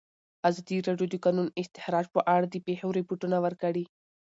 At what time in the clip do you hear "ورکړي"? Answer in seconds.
3.45-3.83